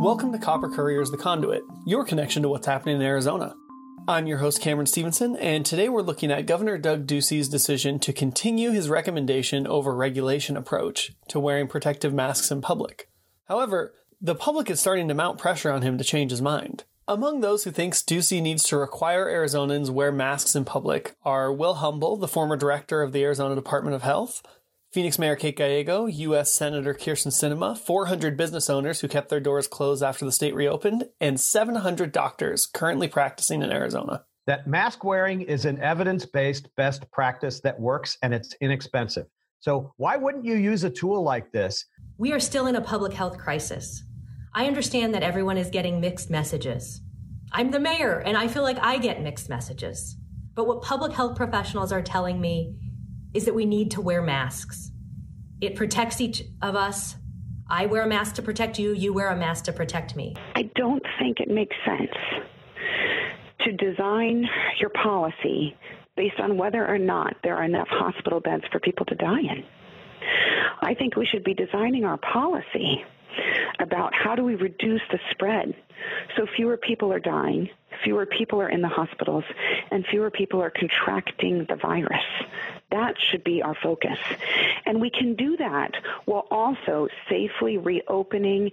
Welcome 0.00 0.30
to 0.30 0.38
Copper 0.38 0.68
Courier's 0.68 1.10
The 1.10 1.16
Conduit, 1.16 1.64
your 1.84 2.04
connection 2.04 2.42
to 2.42 2.48
what's 2.48 2.68
happening 2.68 2.94
in 2.94 3.02
Arizona. 3.02 3.56
I'm 4.06 4.28
your 4.28 4.38
host, 4.38 4.60
Cameron 4.60 4.86
Stevenson, 4.86 5.34
and 5.34 5.66
today 5.66 5.88
we're 5.88 6.02
looking 6.02 6.30
at 6.30 6.46
Governor 6.46 6.78
Doug 6.78 7.04
Ducey's 7.04 7.48
decision 7.48 7.98
to 7.98 8.12
continue 8.12 8.70
his 8.70 8.88
recommendation 8.88 9.66
over 9.66 9.92
regulation 9.92 10.56
approach 10.56 11.10
to 11.30 11.40
wearing 11.40 11.66
protective 11.66 12.14
masks 12.14 12.52
in 12.52 12.60
public. 12.60 13.10
However, 13.48 13.92
the 14.20 14.36
public 14.36 14.70
is 14.70 14.78
starting 14.78 15.08
to 15.08 15.14
mount 15.14 15.36
pressure 15.36 15.72
on 15.72 15.82
him 15.82 15.98
to 15.98 16.04
change 16.04 16.30
his 16.30 16.40
mind. 16.40 16.84
Among 17.08 17.40
those 17.40 17.64
who 17.64 17.72
thinks 17.72 18.00
Ducey 18.00 18.40
needs 18.40 18.62
to 18.64 18.76
require 18.76 19.26
Arizonans 19.26 19.90
wear 19.90 20.12
masks 20.12 20.54
in 20.54 20.64
public 20.64 21.16
are 21.24 21.52
Will 21.52 21.74
Humble, 21.74 22.18
the 22.18 22.28
former 22.28 22.56
director 22.56 23.02
of 23.02 23.12
the 23.12 23.24
Arizona 23.24 23.56
Department 23.56 23.96
of 23.96 24.02
Health, 24.02 24.42
Phoenix 24.90 25.18
Mayor 25.18 25.36
Kate 25.36 25.54
Gallego, 25.54 26.06
U.S. 26.06 26.50
Senator 26.50 26.94
Kyrsten 26.94 27.30
Sinema, 27.30 27.76
400 27.76 28.38
business 28.38 28.70
owners 28.70 29.00
who 29.00 29.08
kept 29.08 29.28
their 29.28 29.38
doors 29.38 29.68
closed 29.68 30.02
after 30.02 30.24
the 30.24 30.32
state 30.32 30.54
reopened, 30.54 31.04
and 31.20 31.38
700 31.38 32.10
doctors 32.10 32.64
currently 32.64 33.06
practicing 33.06 33.60
in 33.60 33.70
Arizona. 33.70 34.24
That 34.46 34.66
mask 34.66 35.04
wearing 35.04 35.42
is 35.42 35.66
an 35.66 35.78
evidence 35.82 36.24
based 36.24 36.74
best 36.74 37.10
practice 37.10 37.60
that 37.60 37.78
works 37.78 38.16
and 38.22 38.32
it's 38.32 38.54
inexpensive. 38.62 39.26
So, 39.60 39.92
why 39.98 40.16
wouldn't 40.16 40.46
you 40.46 40.54
use 40.54 40.84
a 40.84 40.90
tool 40.90 41.22
like 41.22 41.52
this? 41.52 41.84
We 42.16 42.32
are 42.32 42.40
still 42.40 42.66
in 42.66 42.76
a 42.76 42.80
public 42.80 43.12
health 43.12 43.36
crisis. 43.36 44.02
I 44.54 44.66
understand 44.66 45.12
that 45.12 45.22
everyone 45.22 45.58
is 45.58 45.68
getting 45.68 46.00
mixed 46.00 46.30
messages. 46.30 47.02
I'm 47.52 47.72
the 47.72 47.80
mayor, 47.80 48.20
and 48.20 48.38
I 48.38 48.48
feel 48.48 48.62
like 48.62 48.78
I 48.80 48.96
get 48.96 49.22
mixed 49.22 49.50
messages. 49.50 50.16
But 50.54 50.66
what 50.66 50.80
public 50.80 51.12
health 51.12 51.36
professionals 51.36 51.92
are 51.92 52.02
telling 52.02 52.40
me 52.40 52.74
is 53.34 53.44
that 53.44 53.54
we 53.54 53.64
need 53.64 53.90
to 53.92 54.00
wear 54.00 54.22
masks. 54.22 54.90
It 55.60 55.74
protects 55.74 56.20
each 56.20 56.42
of 56.62 56.76
us. 56.76 57.16
I 57.68 57.86
wear 57.86 58.02
a 58.02 58.08
mask 58.08 58.36
to 58.36 58.42
protect 58.42 58.78
you, 58.78 58.92
you 58.92 59.12
wear 59.12 59.28
a 59.28 59.36
mask 59.36 59.64
to 59.64 59.72
protect 59.72 60.16
me. 60.16 60.34
I 60.54 60.70
don't 60.74 61.02
think 61.18 61.40
it 61.40 61.50
makes 61.50 61.76
sense 61.84 62.12
to 63.60 63.72
design 63.72 64.46
your 64.80 64.90
policy 64.90 65.76
based 66.16 66.40
on 66.40 66.56
whether 66.56 66.86
or 66.86 66.98
not 66.98 67.36
there 67.42 67.56
are 67.56 67.64
enough 67.64 67.88
hospital 67.88 68.40
beds 68.40 68.64
for 68.72 68.80
people 68.80 69.04
to 69.06 69.14
die 69.14 69.40
in. 69.40 69.64
I 70.80 70.94
think 70.94 71.16
we 71.16 71.26
should 71.26 71.44
be 71.44 71.54
designing 71.54 72.04
our 72.04 72.18
policy 72.18 73.04
about 73.80 74.12
how 74.14 74.34
do 74.34 74.42
we 74.42 74.54
reduce 74.54 75.02
the 75.10 75.18
spread 75.30 75.74
so 76.36 76.46
fewer 76.56 76.76
people 76.76 77.12
are 77.12 77.20
dying, 77.20 77.68
fewer 78.08 78.24
people 78.24 78.58
are 78.62 78.70
in 78.70 78.80
the 78.80 78.88
hospitals, 78.88 79.44
and 79.90 80.06
fewer 80.06 80.30
people 80.30 80.62
are 80.62 80.70
contracting 80.70 81.66
the 81.68 81.76
virus. 81.76 82.24
That 82.90 83.16
should 83.20 83.44
be 83.44 83.60
our 83.60 83.74
focus. 83.82 84.16
And 84.86 84.98
we 84.98 85.10
can 85.10 85.34
do 85.34 85.58
that 85.58 85.90
while 86.24 86.46
also 86.50 87.08
safely 87.28 87.76
reopening 87.76 88.70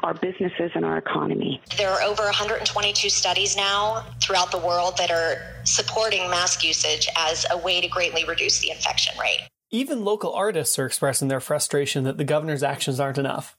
our 0.00 0.14
businesses 0.14 0.72
and 0.74 0.84
our 0.84 0.98
economy. 0.98 1.62
There 1.78 1.90
are 1.90 2.02
over 2.02 2.24
122 2.24 3.08
studies 3.08 3.56
now 3.56 4.04
throughout 4.20 4.50
the 4.50 4.58
world 4.58 4.96
that 4.96 5.12
are 5.12 5.36
supporting 5.62 6.28
mask 6.28 6.64
usage 6.64 7.06
as 7.16 7.46
a 7.52 7.58
way 7.58 7.80
to 7.80 7.86
greatly 7.86 8.24
reduce 8.24 8.58
the 8.58 8.72
infection 8.72 9.16
rate. 9.20 9.48
Even 9.70 10.04
local 10.04 10.34
artists 10.34 10.76
are 10.76 10.86
expressing 10.86 11.28
their 11.28 11.38
frustration 11.38 12.02
that 12.02 12.18
the 12.18 12.24
governor's 12.24 12.64
actions 12.64 12.98
aren't 12.98 13.16
enough. 13.16 13.56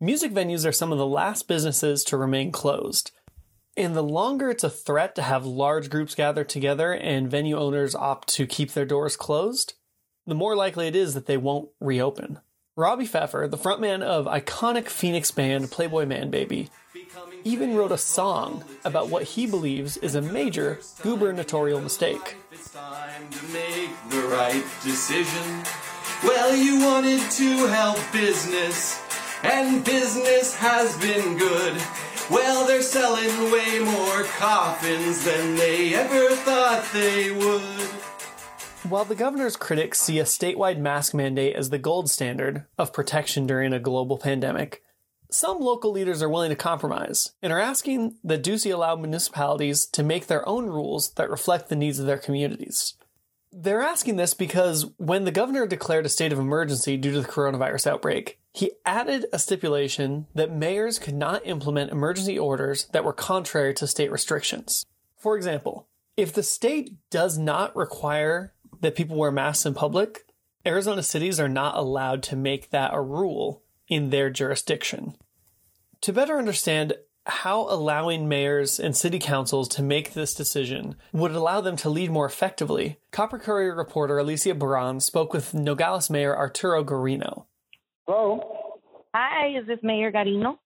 Music 0.00 0.32
venues 0.32 0.66
are 0.66 0.72
some 0.72 0.90
of 0.90 0.98
the 0.98 1.06
last 1.06 1.46
businesses 1.46 2.02
to 2.02 2.16
remain 2.16 2.50
closed. 2.50 3.12
And 3.76 3.94
the 3.94 4.02
longer 4.02 4.48
it's 4.48 4.64
a 4.64 4.70
threat 4.70 5.14
to 5.16 5.22
have 5.22 5.44
large 5.44 5.90
groups 5.90 6.14
gather 6.14 6.44
together 6.44 6.92
and 6.92 7.30
venue 7.30 7.58
owners 7.58 7.94
opt 7.94 8.28
to 8.28 8.46
keep 8.46 8.72
their 8.72 8.86
doors 8.86 9.16
closed, 9.16 9.74
the 10.26 10.34
more 10.34 10.56
likely 10.56 10.86
it 10.86 10.96
is 10.96 11.12
that 11.12 11.26
they 11.26 11.36
won't 11.36 11.68
reopen. 11.78 12.40
Robbie 12.74 13.06
Pfeffer, 13.06 13.48
the 13.48 13.58
frontman 13.58 14.02
of 14.02 14.26
iconic 14.26 14.88
Phoenix 14.88 15.30
band 15.30 15.70
Playboy 15.70 16.04
Manbaby, 16.06 16.68
even 17.44 17.76
wrote 17.76 17.92
a 17.92 17.98
song 17.98 18.64
about 18.84 19.08
what 19.08 19.22
he 19.22 19.46
believes 19.46 19.96
is 19.98 20.14
a 20.14 20.22
major 20.22 20.80
gubernatorial 21.02 21.80
mistake. 21.80 22.36
Well, 26.24 26.56
you 26.56 26.80
wanted 26.84 27.20
to 27.30 27.66
help 27.68 27.98
business, 28.12 29.00
and 29.42 29.84
business 29.84 30.54
has 30.56 30.96
been 30.98 31.38
good. 31.38 31.80
Well, 32.28 32.66
they're 32.66 32.82
selling 32.82 33.52
way 33.52 33.65
coffins 34.38 35.24
than 35.24 35.56
they 35.56 35.94
ever 35.94 36.34
thought 36.36 36.86
they 36.92 37.30
would. 37.30 37.88
While 38.88 39.04
the 39.04 39.14
governor's 39.14 39.56
critics 39.56 40.00
see 40.00 40.20
a 40.20 40.24
statewide 40.24 40.78
mask 40.78 41.12
mandate 41.12 41.56
as 41.56 41.70
the 41.70 41.78
gold 41.78 42.08
standard 42.10 42.66
of 42.78 42.92
protection 42.92 43.46
during 43.46 43.72
a 43.72 43.80
global 43.80 44.16
pandemic, 44.16 44.82
some 45.30 45.58
local 45.58 45.90
leaders 45.90 46.22
are 46.22 46.28
willing 46.28 46.50
to 46.50 46.56
compromise 46.56 47.32
and 47.42 47.52
are 47.52 47.58
asking 47.58 48.16
that 48.22 48.44
Ducey 48.44 48.72
allow 48.72 48.94
municipalities 48.94 49.86
to 49.86 50.02
make 50.02 50.26
their 50.28 50.48
own 50.48 50.66
rules 50.66 51.10
that 51.14 51.30
reflect 51.30 51.68
the 51.68 51.76
needs 51.76 51.98
of 51.98 52.06
their 52.06 52.18
communities. 52.18 52.94
They're 53.52 53.82
asking 53.82 54.16
this 54.16 54.34
because 54.34 54.86
when 54.98 55.24
the 55.24 55.32
governor 55.32 55.66
declared 55.66 56.06
a 56.06 56.10
state 56.10 56.32
of 56.32 56.38
emergency 56.38 56.96
due 56.96 57.12
to 57.12 57.22
the 57.22 57.28
coronavirus 57.28 57.88
outbreak, 57.88 58.38
he 58.56 58.72
added 58.86 59.26
a 59.34 59.38
stipulation 59.38 60.26
that 60.34 60.50
mayors 60.50 60.98
could 60.98 61.14
not 61.14 61.46
implement 61.46 61.92
emergency 61.92 62.38
orders 62.38 62.86
that 62.92 63.04
were 63.04 63.12
contrary 63.12 63.74
to 63.74 63.86
state 63.86 64.10
restrictions. 64.10 64.86
For 65.18 65.36
example, 65.36 65.88
if 66.16 66.32
the 66.32 66.42
state 66.42 66.94
does 67.10 67.36
not 67.36 67.76
require 67.76 68.54
that 68.80 68.96
people 68.96 69.18
wear 69.18 69.30
masks 69.30 69.66
in 69.66 69.74
public, 69.74 70.24
Arizona 70.64 71.02
cities 71.02 71.38
are 71.38 71.50
not 71.50 71.76
allowed 71.76 72.22
to 72.22 72.36
make 72.36 72.70
that 72.70 72.94
a 72.94 73.02
rule 73.02 73.62
in 73.88 74.08
their 74.08 74.30
jurisdiction. 74.30 75.16
To 76.00 76.14
better 76.14 76.38
understand 76.38 76.94
how 77.26 77.66
allowing 77.68 78.26
mayors 78.26 78.80
and 78.80 78.96
city 78.96 79.18
councils 79.18 79.68
to 79.68 79.82
make 79.82 80.14
this 80.14 80.32
decision 80.32 80.96
would 81.12 81.32
allow 81.32 81.60
them 81.60 81.76
to 81.76 81.90
lead 81.90 82.10
more 82.10 82.24
effectively, 82.24 83.00
Copper 83.10 83.38
Courier 83.38 83.74
reporter 83.74 84.16
Alicia 84.16 84.54
Barron 84.54 85.00
spoke 85.00 85.34
with 85.34 85.52
Nogales 85.52 86.08
Mayor 86.08 86.34
Arturo 86.34 86.82
Garino. 86.82 87.44
Hello. 88.06 88.78
Hi, 89.14 89.58
is 89.58 89.66
this 89.66 89.78
Mayor 89.82 90.12
Garino? 90.12 90.58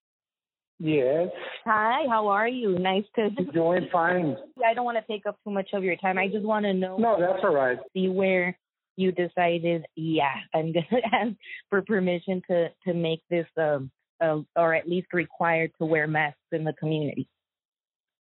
Yes. 0.79 1.29
Hi, 1.65 2.03
how 2.07 2.27
are 2.27 2.47
you? 2.47 2.77
Nice 2.77 3.03
to. 3.15 3.29
Doing 3.51 3.87
fine. 3.91 4.35
I 4.65 4.75
don't 4.75 4.85
want 4.85 4.97
to 4.97 5.11
take 5.11 5.25
up 5.25 5.37
too 5.43 5.51
much 5.51 5.69
of 5.73 5.83
your 5.83 5.95
time. 5.95 6.19
I 6.19 6.27
just 6.27 6.45
want 6.45 6.65
to 6.65 6.73
know. 6.73 6.97
No, 6.97 7.17
that's 7.19 7.43
all 7.43 7.53
right. 7.53 7.79
See 7.93 8.09
where 8.09 8.55
you 8.95 9.11
decided, 9.11 9.85
yeah, 9.95 10.33
I'm 10.53 10.71
gonna 10.71 11.01
ask 11.11 11.31
for 11.69 11.81
permission 11.81 12.43
to 12.49 12.69
to 12.85 12.93
make 12.93 13.21
this, 13.29 13.47
um, 13.57 13.89
uh, 14.23 14.39
or 14.55 14.75
at 14.75 14.87
least 14.87 15.07
required 15.13 15.71
to 15.79 15.85
wear 15.85 16.07
masks 16.07 16.37
in 16.51 16.63
the 16.63 16.73
community. 16.73 17.27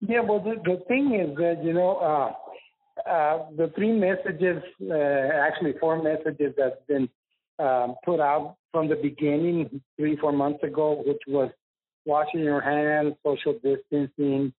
Yeah, 0.00 0.20
well, 0.20 0.40
the, 0.40 0.54
the 0.64 0.82
thing 0.88 1.14
is 1.14 1.36
that 1.36 1.62
you 1.62 1.74
know, 1.74 1.96
uh, 1.96 3.08
uh, 3.10 3.46
the 3.56 3.70
three 3.74 3.92
messages, 3.92 4.62
uh, 4.90 4.94
actually 4.94 5.74
four 5.80 6.02
messages 6.02 6.54
that's 6.56 6.80
been 6.88 7.08
um, 7.58 7.96
put 8.04 8.20
out 8.20 8.56
from 8.72 8.88
the 8.88 8.96
beginning 8.96 9.82
three, 9.96 10.16
four 10.16 10.32
months 10.32 10.62
ago, 10.62 11.02
which 11.06 11.20
was 11.28 11.50
washing 12.04 12.40
your 12.40 12.60
hands, 12.60 13.14
social 13.24 13.54
distancing, 13.62 14.52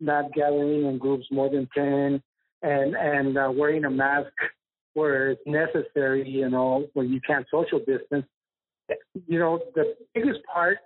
not 0.00 0.32
gathering 0.32 0.84
in 0.84 0.98
groups 0.98 1.26
more 1.30 1.48
than 1.50 1.68
10, 1.74 2.22
and, 2.62 2.94
and 2.94 3.38
uh, 3.38 3.50
wearing 3.52 3.84
a 3.84 3.90
mask 3.90 4.32
where 4.92 5.30
it's 5.30 5.42
necessary, 5.46 6.28
you 6.28 6.48
know, 6.48 6.86
when 6.94 7.10
you 7.10 7.20
can't 7.26 7.46
social 7.50 7.78
distance. 7.78 8.26
You 9.26 9.38
know, 9.38 9.60
the 9.74 9.94
biggest 10.14 10.40
part 10.52 10.78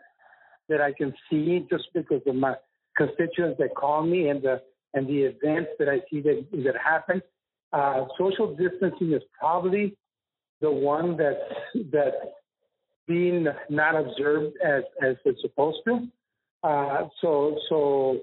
that 0.68 0.80
I 0.80 0.92
can 0.92 1.12
see 1.28 1.66
just 1.68 1.88
because 1.94 2.22
of 2.26 2.34
my 2.34 2.54
constituents 2.96 3.58
that 3.58 3.74
call 3.74 4.02
me 4.02 4.28
and 4.28 4.42
the 4.42 4.62
and 4.94 5.06
the 5.06 5.22
events 5.22 5.70
that 5.78 5.88
I 5.88 6.00
see 6.10 6.20
that 6.22 6.46
that 6.52 6.74
happen, 6.82 7.20
uh, 7.72 8.06
social 8.18 8.54
distancing 8.54 9.12
is 9.12 9.22
probably 9.38 9.96
the 10.60 10.70
one 10.70 11.16
that's 11.16 11.38
that 11.92 12.12
being 13.08 13.46
not 13.70 13.96
observed 13.96 14.54
as 14.64 14.84
as 15.02 15.16
it's 15.24 15.40
supposed 15.40 15.78
to. 15.86 16.06
Uh, 16.62 17.08
so 17.20 17.58
so 17.68 18.18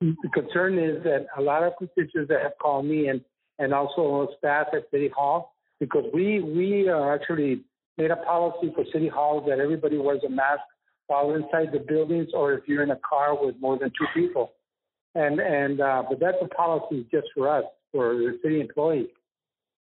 the 0.00 0.28
concern 0.32 0.78
is 0.78 1.02
that 1.04 1.26
a 1.36 1.42
lot 1.42 1.62
of 1.62 1.74
constituents 1.78 2.28
that 2.28 2.42
have 2.42 2.58
called 2.60 2.86
me 2.86 3.08
and 3.08 3.20
and 3.58 3.72
also 3.72 4.28
staff 4.38 4.68
at 4.72 4.90
City 4.90 5.10
Hall 5.14 5.54
because 5.78 6.04
we 6.12 6.40
we 6.40 6.88
uh, 6.88 7.10
actually 7.10 7.62
made 7.96 8.10
a 8.10 8.16
policy 8.16 8.72
for 8.74 8.84
City 8.92 9.08
Hall 9.08 9.44
that 9.48 9.60
everybody 9.60 9.98
wears 9.98 10.22
a 10.26 10.30
mask 10.30 10.62
while 11.06 11.34
inside 11.34 11.72
the 11.72 11.84
buildings 11.86 12.28
or 12.34 12.54
if 12.54 12.64
you're 12.66 12.82
in 12.82 12.90
a 12.90 12.98
car 13.08 13.36
with 13.40 13.54
more 13.60 13.78
than 13.78 13.90
two 13.90 14.06
people. 14.14 14.52
And 15.14 15.38
and 15.38 15.80
uh, 15.80 16.02
but 16.08 16.18
that's 16.18 16.38
a 16.42 16.48
policy 16.48 17.06
just 17.10 17.28
for 17.34 17.48
us 17.48 17.64
for 17.92 18.14
the 18.14 18.38
city 18.42 18.60
employees. 18.60 19.08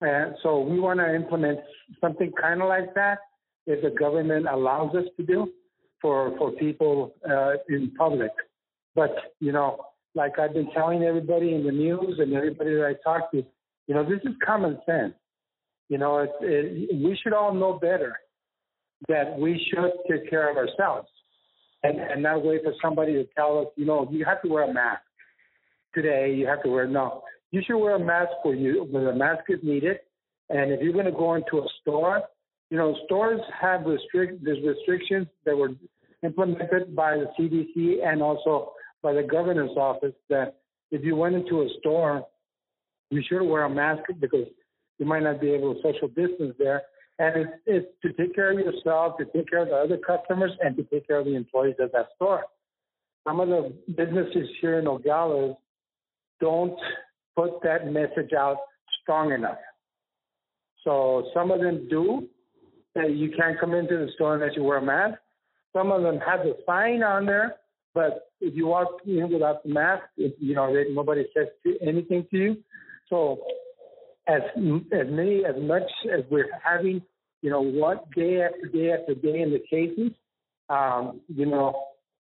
And 0.01 0.35
so 0.43 0.61
we 0.61 0.79
want 0.79 1.01
to 1.01 1.15
implement 1.15 1.61
something 2.01 2.31
kind 2.41 2.63
of 2.63 2.69
like 2.69 2.95
that 2.95 3.19
that 3.67 3.83
the 3.83 3.91
government 3.91 4.47
allows 4.51 4.95
us 4.95 5.05
to 5.17 5.23
do 5.25 5.49
for 6.01 6.37
for 6.39 6.53
people 6.53 7.15
uh, 7.29 7.55
in 7.69 7.93
public. 7.99 8.31
But 8.95 9.11
you 9.41 9.53
know, 9.53 9.87
like 10.15 10.39
I've 10.39 10.55
been 10.55 10.71
telling 10.73 11.03
everybody 11.03 11.55
in 11.55 11.65
the 11.65 11.73
news 11.73 12.19
and 12.19 12.33
everybody 12.33 12.75
that 12.77 12.87
I 12.87 12.95
talk 13.03 13.31
to, 13.33 13.45
you 13.87 13.95
know, 13.95 14.05
this 14.05 14.21
is 14.25 14.37
common 14.45 14.79
sense. 14.87 15.15
You 15.89 15.99
know, 15.99 16.19
it, 16.19 16.31
it, 16.41 16.97
we 17.05 17.19
should 17.23 17.33
all 17.33 17.55
know 17.55 17.79
better 17.79 18.17
that 19.09 19.39
we 19.39 19.65
should 19.71 19.93
take 20.11 20.29
care 20.29 20.51
of 20.51 20.57
ourselves. 20.57 21.09
and, 21.83 21.99
and 22.01 22.23
not 22.23 22.45
wait 22.45 22.63
for 22.65 22.73
somebody 22.83 23.13
to 23.15 23.25
tell 23.37 23.59
us, 23.61 23.67
you 23.77 23.87
know, 23.87 24.09
you 24.11 24.25
have 24.25 24.43
to 24.43 24.49
wear 24.49 24.65
a 24.65 24.73
mask 24.73 25.03
today. 25.95 26.35
You 26.35 26.47
have 26.47 26.63
to 26.63 26.71
wear 26.71 26.87
no. 26.87 27.23
You 27.51 27.63
should 27.67 27.79
wear 27.79 27.97
a 27.97 28.05
mask 28.05 28.31
for 28.43 28.55
you 28.55 28.87
when 28.91 29.05
the 29.05 29.15
mask 29.15 29.45
is 29.49 29.61
needed. 29.63 29.99
And 30.49 30.73
if 30.73 30.81
you're 30.81 30.93
going 30.93 31.07
to 31.07 31.13
go 31.13 31.35
into 31.35 31.59
a 31.59 31.67
store, 31.81 32.23
you 32.71 32.77
know, 32.77 32.97
stores 33.05 33.41
have 33.61 33.85
restrict 33.87 34.45
there's 34.45 34.59
restrictions 34.65 35.27
that 35.45 35.57
were 35.57 35.71
implemented 36.23 36.95
by 36.97 37.17
the 37.17 37.27
CDC 37.39 38.07
and 38.07 38.23
also 38.23 38.73
by 39.03 39.13
the 39.13 39.23
governor's 39.23 39.77
office 39.77 40.15
that 40.29 40.57
if 40.91 41.05
you 41.05 41.15
went 41.17 41.35
into 41.35 41.63
a 41.63 41.69
store, 41.81 42.27
you 43.11 43.23
should 43.29 43.43
wear 43.43 43.65
a 43.65 43.71
mask 43.71 44.03
because 44.21 44.47
you 44.99 45.07
might 45.07 45.23
not 45.23 45.41
be 45.41 45.51
able 45.51 45.75
to 45.75 45.81
social 45.83 46.09
distance 46.09 46.55
there. 46.59 46.83
And 47.19 47.37
it's, 47.37 47.53
it's 47.67 47.87
to 48.03 48.13
take 48.13 48.35
care 48.35 48.53
of 48.53 48.59
yourself, 48.59 49.17
to 49.19 49.25
take 49.27 49.49
care 49.49 49.63
of 49.63 49.69
the 49.69 49.75
other 49.75 49.99
customers, 49.99 50.51
and 50.61 50.77
to 50.77 50.83
take 50.85 51.07
care 51.07 51.19
of 51.19 51.25
the 51.25 51.35
employees 51.35 51.77
at 51.83 51.93
that 51.93 52.09
store. 52.17 52.45
Some 53.27 53.41
of 53.41 53.49
the 53.49 53.73
businesses 53.97 54.49
here 54.61 54.79
in 54.79 54.85
Nogales 54.85 55.57
don't 56.41 56.79
put 57.35 57.63
that 57.63 57.91
message 57.91 58.33
out 58.37 58.59
strong 59.03 59.33
enough. 59.33 59.59
So 60.85 61.29
some 61.35 61.51
of 61.51 61.61
them 61.61 61.89
do 61.89 62.29
say 62.97 63.13
you 63.13 63.31
can't 63.37 63.59
come 63.61 63.75
into 63.75 63.97
the 63.97 64.09
store 64.15 64.35
unless 64.35 64.57
you 64.57 64.65
wear 64.65 64.79
a 64.79 64.83
mask. 64.83 65.19
Some 65.73 65.93
of 65.93 66.03
them 66.03 66.19
have 66.21 66.41
the 66.41 66.57
sign 66.67 67.03
on 67.03 67.27
there, 67.27 67.57
but 67.95 68.31
if 68.41 68.55
you 68.55 68.67
walk 68.67 68.89
in 69.07 69.31
without 69.31 69.63
the 69.63 69.69
mask, 69.69 70.05
it, 70.17 70.37
you 70.39 70.55
know 70.55 70.73
nobody 70.91 71.25
says 71.37 71.49
anything 71.81 72.27
to 72.31 72.37
you. 72.37 72.57
So 73.09 73.41
as 74.27 74.43
as 74.57 75.07
many 75.09 75.45
as 75.45 75.55
much 75.59 75.89
as 76.13 76.25
we're 76.31 76.51
having, 76.63 77.03
you 77.43 77.51
know, 77.51 77.61
what 77.63 78.11
day 78.13 78.43
after 78.43 78.69
day 78.69 78.93
after 78.93 79.15
day 79.15 79.41
in 79.41 79.51
the 79.53 79.63
cases, 79.71 80.13
um, 80.69 81.21
you 81.29 81.47
know, 81.47 81.75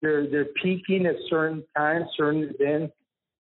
they're 0.00 0.28
they're 0.30 0.48
peaking 0.62 1.06
at 1.06 1.16
certain 1.28 1.64
times, 1.76 2.06
certain 2.16 2.54
events. 2.58 2.94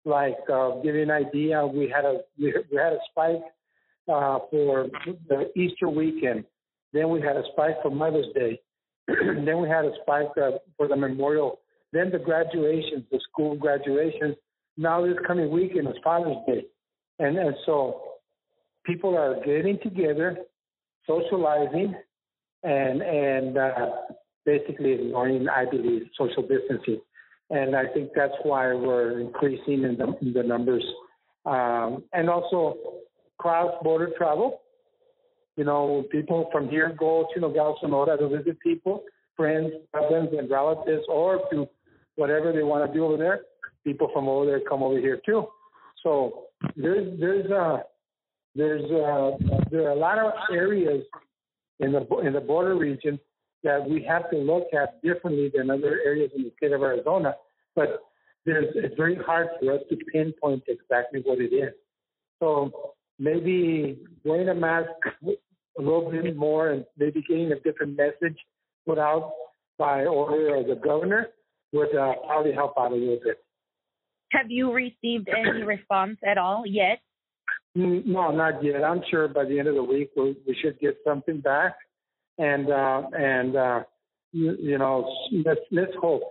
Like 0.05 0.39
uh, 0.53 0.77
give 0.83 0.95
you 0.95 1.03
an 1.03 1.11
idea, 1.11 1.67
we 1.67 1.93
had 1.95 2.05
a 2.05 2.21
we 2.39 2.53
had 2.53 2.93
a 2.93 2.99
spike 3.11 3.43
uh, 4.09 4.39
for 4.51 4.87
the 5.29 5.51
Easter 5.57 5.89
weekend. 5.89 6.45
Then 6.93 7.11
we 7.11 7.21
had 7.21 7.37
a 7.37 7.43
spike 7.53 7.77
for 7.83 7.91
Mother's 7.91 8.33
Day. 8.35 8.61
then 9.09 9.61
we 9.61 9.69
had 9.69 9.85
a 9.85 9.93
spike 10.03 10.31
uh, 10.41 10.53
for 10.77 10.89
the 10.89 10.97
memorial. 10.97 11.61
Then 11.93 12.11
the 12.11 12.19
graduations, 12.19 13.05
the 13.11 13.21
school 13.31 13.57
graduations. 13.57 14.37
Now 14.77 15.05
this 15.05 15.17
coming 15.27 15.51
weekend 15.51 15.89
is 15.89 15.95
Father's 16.03 16.37
Day, 16.47 16.67
and 17.19 17.39
and 17.39 17.55
so 17.65 18.03
people 18.85 19.17
are 19.17 19.37
getting 19.45 19.79
together, 19.83 20.37
socializing, 21.07 21.95
and 22.63 23.03
and 23.03 23.57
uh, 23.57 23.91
basically 24.45 24.93
ignoring, 24.93 25.49
I 25.49 25.65
believe, 25.65 26.03
social 26.17 26.43
distancing. 26.43 27.01
And 27.51 27.77
I 27.77 27.87
think 27.93 28.11
that's 28.15 28.35
why 28.43 28.75
we're 28.75 29.21
increasing 29.21 29.85
in 29.85 29.97
the, 29.99 30.17
in 30.21 30.33
the 30.33 30.43
numbers. 30.43 30.85
Um, 31.45 32.05
and 32.13 32.29
also 32.29 32.77
cross-border 33.39 34.11
travel. 34.17 34.63
You 35.57 35.65
know, 35.65 36.05
people 36.11 36.49
from 36.53 36.69
here 36.69 36.95
go 36.99 37.27
to 37.33 37.41
Nogales, 37.41 37.79
Sonora 37.81 38.17
to 38.19 38.29
visit 38.29 38.61
people, 38.61 39.05
friends, 39.37 39.73
cousins, 39.95 40.29
and 40.37 40.51
relatives, 40.51 41.05
or 41.09 41.41
to 41.51 41.67
whatever 42.17 42.53
they 42.53 42.63
want 42.63 42.87
to 42.87 42.97
do 42.97 43.05
over 43.05 43.17
there. 43.17 43.41
People 43.85 44.11
from 44.13 44.29
over 44.29 44.47
there 44.47 44.61
come 44.61 44.83
over 44.83 44.99
here 44.99 45.21
too. 45.25 45.47
So 46.03 46.45
there's 46.77 47.19
there's 47.19 47.51
a 47.51 47.83
there's 48.55 48.85
uh, 48.85 49.37
there 49.71 49.89
are 49.89 49.93
a 49.93 49.97
lot 49.97 50.19
of 50.19 50.33
areas 50.53 51.05
in 51.81 51.93
the 51.93 52.07
in 52.25 52.33
the 52.33 52.41
border 52.41 52.77
region 52.77 53.19
that 53.63 53.89
we 53.89 54.03
have 54.03 54.31
to 54.31 54.37
look 54.37 54.69
at 54.73 55.03
differently 55.03 55.51
than 55.55 55.71
other 55.71 56.01
areas 56.05 56.31
in 56.37 56.43
the 56.43 56.53
state 56.57 56.73
of 56.73 56.83
Arizona. 56.83 57.35
But 57.75 58.01
there's, 58.45 58.67
it's 58.77 58.95
very 58.97 59.17
hard 59.17 59.49
for 59.61 59.75
us 59.75 59.81
to 59.91 59.97
pinpoint 60.13 60.63
exactly 60.69 61.21
what 61.25 61.41
it 61.41 61.53
is. 61.53 61.73
So 62.39 62.95
maybe 63.19 63.99
wearing 64.25 64.49
a 64.49 64.55
mask 64.55 64.89
a 65.79 65.83
little 65.83 66.11
bit 66.11 66.37
more 66.37 66.71
and 66.71 66.85
maybe 66.97 67.23
getting 67.29 67.53
a 67.53 67.61
different 67.61 67.97
message 67.97 68.37
put 68.87 68.99
out 68.99 69.33
by 69.79 70.05
order 70.05 70.57
of 70.57 70.67
the 70.67 70.77
governor 70.77 71.29
would 71.73 71.95
uh, 71.95 72.15
probably 72.27 72.53
help 72.53 72.75
out 72.79 72.93
a 72.93 72.95
little 72.95 73.19
bit. 73.23 73.39
Have 74.33 74.47
you 74.49 74.73
received 74.73 75.29
any 75.29 75.63
response 75.67 76.19
at 76.29 76.39
all 76.39 76.65
yet? 76.67 77.01
Mm, 77.77 78.07
no, 78.07 78.31
not 78.31 78.65
yet. 78.65 78.83
I'm 78.83 79.03
sure 79.11 79.29
by 79.29 79.45
the 79.45 79.59
end 79.59 79.69
of 79.69 79.75
the 79.75 79.83
week 79.83 80.11
we, 80.17 80.37
we 80.47 80.57
should 80.63 80.79
get 80.81 80.97
something 81.07 81.41
back, 81.41 81.77
and 82.39 82.71
uh, 82.71 83.03
and 83.13 83.57
uh, 83.57 83.81
you, 84.33 84.57
you 84.59 84.79
know 84.79 85.13
let's 85.45 85.61
let's 85.71 85.93
hope 86.01 86.23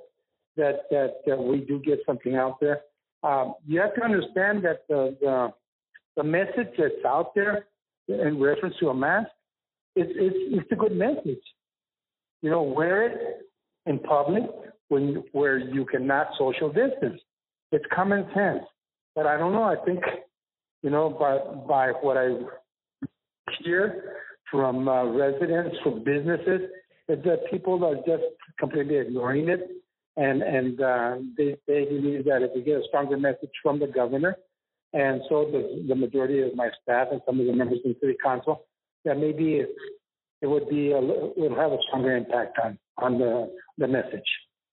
that 0.57 0.81
that, 0.89 1.17
that 1.27 1.37
we 1.37 1.59
do 1.59 1.79
get 1.79 1.99
something 2.05 2.35
out 2.35 2.59
there. 2.59 2.81
Um, 3.23 3.55
you 3.65 3.79
have 3.79 3.93
to 3.95 4.03
understand 4.03 4.65
that 4.65 4.85
the, 4.89 5.15
the 5.21 5.53
the 6.17 6.23
message 6.23 6.73
that's 6.77 7.05
out 7.05 7.35
there 7.35 7.67
in 8.07 8.39
reference 8.39 8.75
to 8.79 8.89
a 8.89 8.93
mask, 8.93 9.29
it's 9.95 10.11
it's 10.15 10.61
it's 10.61 10.71
a 10.71 10.75
good 10.75 10.95
message. 10.95 11.43
You 12.41 12.51
know, 12.51 12.63
wear 12.63 13.07
it 13.07 13.47
in 13.85 13.99
public 13.99 14.43
when 14.89 15.23
where 15.31 15.57
you 15.57 15.85
cannot 15.85 16.27
social 16.37 16.69
distance. 16.69 17.21
It's 17.71 17.85
common 17.93 18.25
sense. 18.35 18.63
But 19.15 19.25
I 19.25 19.37
don't 19.37 19.53
know. 19.53 19.63
I 19.63 19.77
think 19.85 20.03
you 20.81 20.89
know, 20.89 21.09
by 21.09 21.37
by 21.67 21.91
what 22.01 22.17
I 22.17 22.29
hear 23.63 24.15
from 24.51 24.87
uh, 24.87 25.05
residents, 25.05 25.75
from 25.83 26.03
businesses, 26.03 26.61
is 27.09 27.23
that 27.23 27.49
people 27.49 27.83
are 27.83 27.95
just 27.95 28.23
completely 28.59 28.97
ignoring 28.97 29.49
it, 29.49 29.67
and 30.17 30.43
and 30.43 30.81
uh, 30.81 31.15
they 31.37 31.57
they 31.67 31.85
believe 31.85 32.25
that 32.25 32.43
if 32.43 32.51
we 32.53 32.61
get 32.61 32.77
a 32.77 32.83
stronger 32.87 33.17
message 33.17 33.49
from 33.63 33.79
the 33.79 33.87
governor, 33.87 34.35
and 34.93 35.21
so 35.29 35.45
the 35.51 35.85
the 35.87 35.95
majority 35.95 36.41
of 36.41 36.55
my 36.55 36.69
staff 36.83 37.07
and 37.11 37.21
some 37.25 37.39
of 37.39 37.45
the 37.47 37.53
members 37.53 37.79
in 37.83 37.95
city 37.99 38.15
council, 38.23 38.65
that 39.05 39.17
maybe 39.17 39.55
it, 39.55 39.69
it 40.41 40.47
would 40.47 40.67
be 40.69 40.91
a, 40.91 40.99
it 40.99 41.37
would 41.37 41.57
have 41.57 41.71
a 41.71 41.77
stronger 41.87 42.15
impact 42.15 42.57
on 42.63 42.77
on 42.97 43.17
the 43.17 43.51
the 43.77 43.87
message. 43.87 44.29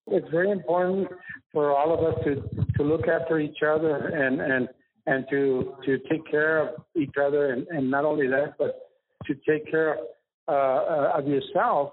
It's 0.08 0.28
very 0.30 0.50
important 0.50 1.08
for 1.52 1.76
all 1.76 1.94
of 1.94 2.00
us 2.04 2.20
to 2.24 2.42
to 2.76 2.82
look 2.82 3.06
after 3.08 3.38
each 3.38 3.58
other 3.66 4.08
and 4.08 4.40
and 4.40 4.68
and 5.06 5.26
to 5.30 5.74
to 5.84 5.98
take 6.10 6.28
care 6.30 6.58
of 6.58 6.68
each 6.96 7.14
other, 7.20 7.52
and, 7.52 7.66
and 7.68 7.90
not 7.90 8.04
only 8.04 8.26
that, 8.28 8.54
but 8.58 8.90
to 9.26 9.34
take 9.48 9.70
care 9.70 9.96
uh, 10.48 11.12
of 11.16 11.26
yourself, 11.26 11.92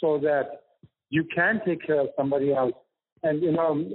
so 0.00 0.18
that 0.18 0.62
you 1.10 1.24
can 1.34 1.60
take 1.66 1.84
care 1.86 2.00
of 2.00 2.08
somebody 2.16 2.52
else. 2.52 2.74
And 3.22 3.42
you 3.42 3.52
know, 3.52 3.88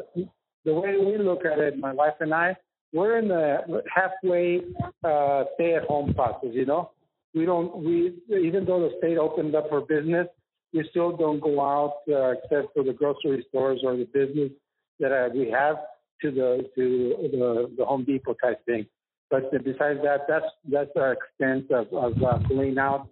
the 0.66 0.74
way 0.74 0.96
we 0.98 1.18
look 1.18 1.46
at 1.46 1.60
it, 1.60 1.78
my 1.78 1.94
wife 1.94 2.16
and 2.20 2.34
I, 2.34 2.56
we're 2.94 3.20
in 3.20 3.28
the 3.28 3.84
halfway 3.94 4.62
uh, 5.04 5.46
stay-at-home 5.56 6.14
process. 6.14 6.50
You 6.52 6.66
know, 6.66 6.92
we 7.34 7.46
don't 7.46 7.76
we 7.78 8.14
even 8.30 8.66
though 8.66 8.82
the 8.82 8.96
state 8.98 9.18
opened 9.18 9.56
up 9.56 9.70
for 9.70 9.82
business, 9.82 10.28
we 10.74 10.86
still 10.90 11.16
don't 11.16 11.40
go 11.40 11.62
out 11.62 12.02
uh, 12.10 12.32
except 12.32 12.74
for 12.74 12.84
the 12.84 12.94
grocery 12.94 13.46
stores 13.50 13.82
or 13.84 13.96
the 13.96 14.06
business 14.06 14.52
that 15.00 15.12
uh, 15.12 15.30
we 15.34 15.50
have 15.50 15.78
to 16.22 16.32
the 16.32 16.70
to 16.76 17.16
the, 17.32 17.72
the 17.78 17.86
Home 17.86 18.04
Depot 18.04 18.36
type 18.42 18.66
thing. 18.66 18.86
But 19.30 19.50
besides 19.64 20.00
that, 20.04 20.26
that's 20.28 20.46
that's 20.70 20.92
our 20.98 21.14
extent 21.14 21.72
of, 21.72 21.88
of 21.94 22.22
uh, 22.22 22.40
going 22.50 22.78
out, 22.78 23.08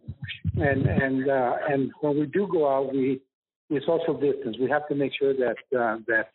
and 0.57 0.85
and 0.85 1.29
uh, 1.29 1.53
and 1.69 1.91
when 2.01 2.19
we 2.19 2.25
do 2.25 2.47
go 2.51 2.67
out, 2.67 2.93
we 2.93 3.21
we 3.69 3.79
social 3.85 4.19
distance. 4.19 4.57
We 4.59 4.69
have 4.69 4.87
to 4.89 4.95
make 4.95 5.13
sure 5.17 5.33
that 5.33 5.55
uh, 5.77 5.97
that 6.07 6.27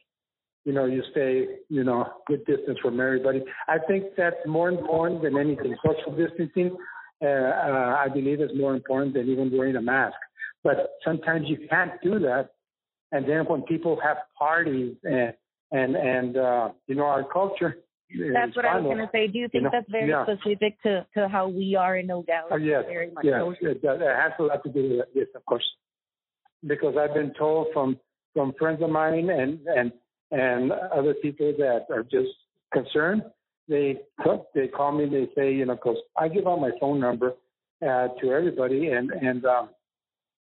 you 0.64 0.72
know 0.72 0.86
you 0.86 1.02
stay 1.10 1.58
you 1.68 1.84
know 1.84 2.06
good 2.26 2.46
distance 2.46 2.78
from 2.80 2.98
everybody. 2.98 3.44
I 3.68 3.76
think 3.86 4.04
that's 4.16 4.36
more 4.46 4.70
important 4.70 5.22
than 5.22 5.36
anything. 5.36 5.76
Social 5.84 6.16
distancing, 6.16 6.74
uh, 7.24 7.28
uh, 7.28 7.96
I 7.98 8.08
believe, 8.12 8.40
is 8.40 8.50
more 8.56 8.74
important 8.74 9.14
than 9.14 9.28
even 9.28 9.50
wearing 9.56 9.76
a 9.76 9.82
mask. 9.82 10.16
But 10.62 10.90
sometimes 11.04 11.46
you 11.48 11.66
can't 11.68 11.92
do 12.02 12.18
that, 12.20 12.50
and 13.12 13.28
then 13.28 13.44
when 13.46 13.62
people 13.62 13.98
have 14.02 14.18
parties 14.38 14.96
and 15.04 15.34
and 15.70 15.96
and 15.96 16.36
uh, 16.36 16.68
you 16.86 16.94
know 16.94 17.04
our 17.04 17.24
culture. 17.24 17.76
That's 18.32 18.54
what 18.54 18.64
I 18.64 18.78
was 18.78 18.84
going 18.84 18.98
to 18.98 19.08
say. 19.10 19.26
Do 19.26 19.38
you 19.38 19.48
think 19.48 19.54
you 19.54 19.60
know, 19.62 19.70
that's 19.72 19.90
very 19.90 20.08
yeah. 20.10 20.24
specific 20.24 20.80
to, 20.82 21.04
to 21.14 21.28
how 21.28 21.48
we 21.48 21.74
are 21.74 21.96
in 21.96 22.06
Nogales? 22.06 22.52
Uh, 22.52 22.56
yes, 22.56 22.84
very 22.86 23.10
much 23.10 23.24
yes, 23.24 23.42
it, 23.60 23.80
it 23.82 24.00
has 24.00 24.32
a 24.38 24.42
lot 24.42 24.62
to 24.62 24.70
do 24.70 24.82
with 24.82 25.00
it. 25.00 25.08
Yes, 25.14 25.26
of 25.34 25.44
course. 25.46 25.64
Because 26.64 26.94
I've 26.96 27.14
been 27.14 27.32
told 27.36 27.68
from 27.72 27.98
from 28.32 28.52
friends 28.58 28.82
of 28.82 28.90
mine 28.90 29.30
and 29.30 29.58
and 29.66 29.92
and 30.30 30.72
other 30.72 31.14
people 31.14 31.54
that 31.58 31.86
are 31.90 32.02
just 32.02 32.30
concerned. 32.72 33.22
They 33.68 33.98
they 34.54 34.68
call 34.68 34.92
me. 34.92 35.06
They 35.06 35.28
say 35.34 35.52
you 35.54 35.66
know 35.66 35.74
because 35.74 35.98
I 36.16 36.28
give 36.28 36.46
out 36.46 36.60
my 36.60 36.72
phone 36.80 37.00
number 37.00 37.34
uh, 37.82 38.08
to 38.20 38.32
everybody 38.32 38.88
and 38.88 39.10
and 39.10 39.44
um, 39.46 39.70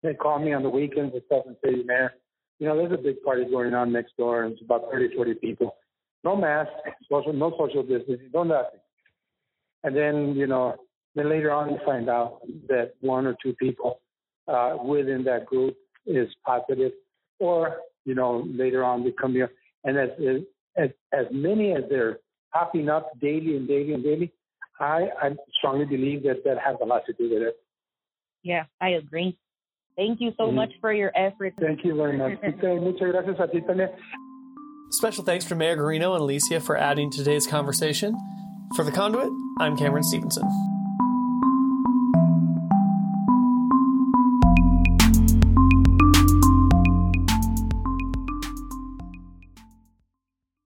they 0.02 0.14
call 0.14 0.38
me 0.38 0.52
on 0.52 0.62
the 0.62 0.70
weekends 0.70 1.14
and 1.14 1.22
stuff 1.26 1.44
and 1.46 1.56
say, 1.64 1.82
Mayor, 1.84 2.14
you 2.58 2.66
know, 2.66 2.76
there's 2.76 2.92
a 2.92 3.02
big 3.02 3.22
party 3.22 3.44
going 3.50 3.74
on 3.74 3.92
next 3.92 4.16
door, 4.16 4.44
and 4.44 4.52
it's 4.52 4.62
about 4.62 4.90
30, 4.90 5.14
40 5.14 5.34
people. 5.34 5.76
No 6.24 6.36
mask, 6.36 6.70
social, 7.10 7.32
no 7.32 7.54
social 7.58 7.82
distancing, 7.82 8.30
no 8.32 8.42
nothing. 8.42 8.80
And 9.82 9.96
then, 9.96 10.34
you 10.36 10.46
know, 10.46 10.76
then 11.14 11.30
later 11.30 11.50
on 11.50 11.70
you 11.70 11.78
find 11.84 12.08
out 12.08 12.40
that 12.68 12.92
one 13.00 13.26
or 13.26 13.34
two 13.42 13.54
people 13.54 14.00
uh, 14.46 14.76
within 14.84 15.24
that 15.24 15.46
group 15.46 15.76
is 16.06 16.28
positive, 16.44 16.92
or 17.38 17.78
you 18.04 18.14
know, 18.14 18.46
later 18.54 18.84
on 18.84 19.04
become 19.04 19.32
here. 19.32 19.50
And 19.84 19.98
as, 19.98 20.10
as, 20.76 20.90
as 21.12 21.26
many 21.30 21.72
as 21.72 21.84
they're 21.88 22.18
popping 22.52 22.88
up 22.88 23.11
daily 23.21 23.57
and 23.57 23.69
daily 23.69 23.92
and 23.92 24.02
daily, 24.02 24.33
I, 24.78 25.09
I 25.21 25.37
strongly 25.59 25.85
believe 25.85 26.23
that 26.25 26.42
that 26.45 26.59
has 26.59 26.76
a 26.83 26.85
lot 26.85 27.02
to 27.07 27.12
do 27.12 27.30
with 27.30 27.42
it. 27.42 27.57
Yeah, 28.42 28.64
I 28.80 28.90
agree. 28.90 29.37
Thank 29.97 30.21
you 30.21 30.33
so 30.38 30.45
mm-hmm. 30.45 30.57
much 30.57 30.73
for 30.80 30.92
your 30.92 31.12
efforts. 31.14 31.57
Thank 31.61 31.85
you 31.85 31.95
very 31.95 32.16
much. 32.16 32.40
Muchas 32.42 33.11
gracias 33.11 33.37
a 33.38 33.47
ti 33.49 33.61
también. 33.61 33.90
Special 34.92 35.23
thanks 35.25 35.45
to 35.45 35.54
Mayor 35.54 35.76
Garino 35.76 36.14
and 36.14 36.23
Alicia 36.23 36.61
for 36.61 36.76
adding 36.76 37.11
today's 37.11 37.47
conversation. 37.47 38.14
For 38.75 38.85
The 38.85 38.90
Conduit, 38.90 39.30
I'm 39.61 39.76
Cameron 39.76 40.02
Stevenson. 40.02 40.49